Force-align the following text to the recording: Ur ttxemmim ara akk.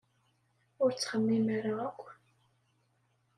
Ur 0.83 0.89
ttxemmim 0.91 1.47
ara 1.57 1.73
akk. 1.87 2.03